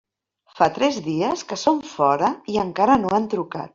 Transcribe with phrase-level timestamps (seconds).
[0.59, 3.69] Fa tres dies que són fora i encara no han trucat.